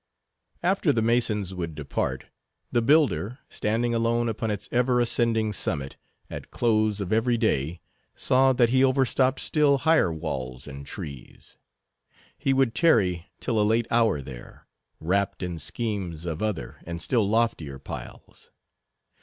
[0.63, 2.25] After the masons would depart,
[2.71, 5.95] the builder, standing alone upon its ever ascending summit,
[6.27, 7.81] at close of every day,
[8.15, 11.59] saw that he overtopped still higher walls and trees.
[12.35, 14.65] He would tarry till a late hour there,
[14.99, 18.49] wrapped in schemes of other and still loftier piles.